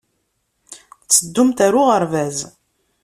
Tetteddumt 0.99 1.59
ɣer 1.65 1.73
uɣerbaz. 1.81 2.37